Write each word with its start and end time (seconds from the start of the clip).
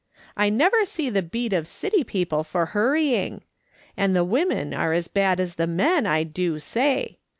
I 0.35 0.49
never 0.49 0.83
see 0.83 1.11
the 1.11 1.21
beat 1.21 1.53
of 1.53 1.67
city 1.67 2.03
people 2.03 2.43
for 2.43 2.65
hurrying! 2.73 3.43
And 3.95 4.15
the 4.15 4.23
women 4.23 4.73
are 4.73 4.93
as 4.93 5.07
bad 5.07 5.39
as 5.39 5.53
the 5.61 5.67
men, 5.67 6.07
I 6.07 6.23
do 6.23 6.57
say! 6.57 7.19